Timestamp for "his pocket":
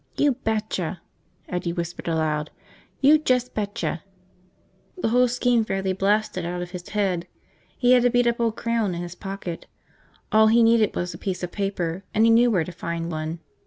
9.03-9.67